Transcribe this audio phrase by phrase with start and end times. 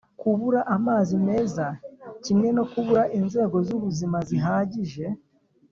[0.19, 1.65] kubura amazi meza,
[2.23, 5.05] kimwe no kubura inzego z'ubuzima zihagije.